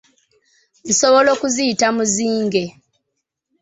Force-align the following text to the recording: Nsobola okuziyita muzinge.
Nsobola 0.89 1.29
okuziyita 1.35 1.87
muzinge. 1.95 2.63